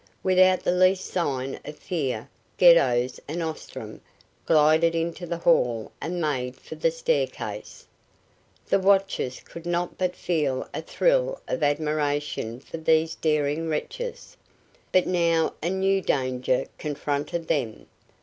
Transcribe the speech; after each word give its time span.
Without 0.23 0.63
the 0.63 0.71
least 0.71 1.05
sign 1.11 1.59
of 1.63 1.77
fear 1.77 2.27
Geddos 2.57 3.19
and 3.27 3.43
Ostrom 3.43 4.01
glided 4.47 4.95
into 4.95 5.27
the 5.27 5.37
hall 5.37 5.91
and 6.01 6.19
made 6.19 6.55
for 6.55 6.73
the 6.73 6.89
staircase. 6.89 7.85
The 8.65 8.79
watchers 8.79 9.41
could 9.41 9.67
not 9.67 9.99
but 9.99 10.15
feel 10.15 10.67
a 10.73 10.81
thrill 10.81 11.39
of 11.47 11.61
admiration 11.61 12.59
for 12.61 12.77
these 12.77 13.13
daring 13.13 13.69
wretches. 13.69 14.35
But 14.91 15.05
now 15.05 15.53
a 15.61 15.69
new 15.69 16.01
danger 16.01 16.65
confronted 16.79 17.47
them. 17.47 17.85